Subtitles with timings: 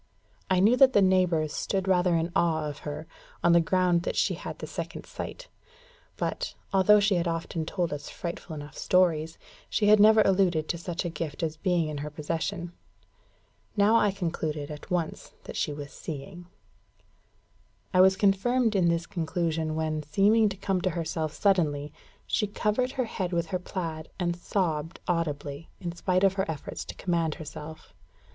[0.49, 3.05] I knew that the neighbours stood rather in awe of her,
[3.43, 5.47] on the ground that she had the second sight;
[6.17, 9.37] but, although she often told us frightful enough stories,
[9.69, 12.73] she had never alluded to such a gift as being in her possession.
[13.77, 16.47] Now I concluded at once that she was seeing.
[17.93, 21.93] I was confirmed in this conclusion when, seeming to come to herself suddenly,
[22.25, 26.85] she covered her head with her plaid, and sobbed audibly, in spite of her efforts
[26.85, 27.93] to command herself.